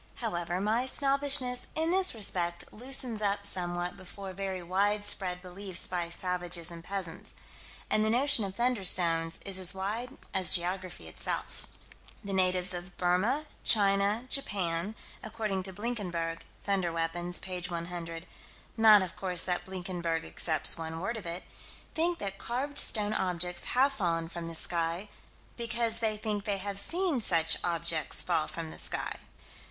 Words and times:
However, 0.15 0.59
my 0.59 0.87
snobbishness, 0.87 1.67
in 1.75 1.91
this 1.91 2.15
respect, 2.15 2.73
loosens 2.73 3.21
up 3.21 3.45
somewhat 3.45 3.95
before 3.95 4.33
very 4.33 4.63
widespread 4.63 5.43
belief 5.43 5.87
by 5.91 6.09
savages 6.09 6.71
and 6.71 6.83
peasants. 6.83 7.35
And 7.87 8.03
the 8.03 8.09
notion 8.09 8.43
of 8.43 8.55
"thunderstones" 8.55 9.37
is 9.45 9.59
as 9.59 9.75
wide 9.75 10.17
as 10.33 10.55
geography 10.55 11.07
itself. 11.07 11.67
The 12.23 12.33
natives 12.33 12.73
of 12.73 12.97
Burma, 12.97 13.45
China, 13.63 14.25
Japan, 14.27 14.95
according 15.21 15.61
to 15.69 15.71
Blinkenberg 15.71 16.39
(Thunder 16.63 16.91
Weapons, 16.91 17.37
p. 17.39 17.59
100) 17.69 18.25
not, 18.75 19.03
of 19.03 19.15
course, 19.15 19.43
that 19.43 19.65
Blinkenberg 19.65 20.25
accepts 20.25 20.79
one 20.79 20.99
word 20.99 21.15
of 21.15 21.27
it 21.27 21.43
think 21.93 22.17
that 22.17 22.39
carved 22.39 22.79
stone 22.79 23.13
objects 23.13 23.65
have 23.65 23.93
fallen 23.93 24.29
from 24.29 24.47
the 24.47 24.55
sky, 24.55 25.09
because 25.55 25.99
they 25.99 26.17
think 26.17 26.43
they 26.45 26.57
have 26.57 26.79
seen 26.79 27.21
such 27.21 27.55
objects 27.63 28.23
fall 28.23 28.47
from 28.47 28.71
the 28.71 28.79
sky. 28.79 29.17